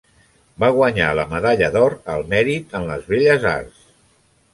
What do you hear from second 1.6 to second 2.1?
d'Or